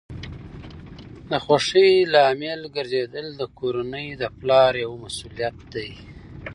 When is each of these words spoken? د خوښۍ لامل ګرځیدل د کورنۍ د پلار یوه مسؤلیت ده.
د 1.29 1.31
خوښۍ 1.45 1.91
لامل 2.13 2.61
ګرځیدل 2.75 3.27
د 3.39 3.41
کورنۍ 3.59 4.07
د 4.21 4.23
پلار 4.37 4.71
یوه 4.83 4.97
مسؤلیت 5.05 5.57
ده. 5.73 5.87